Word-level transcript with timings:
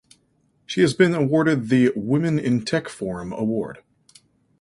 She 0.65 0.81
has 0.81 0.95
been 0.95 1.13
awarded 1.13 1.69
the 1.69 1.91
"Women 1.95 2.39
in 2.39 2.65
Tech 2.65 2.89
forum" 2.89 3.31
award. 3.31 3.83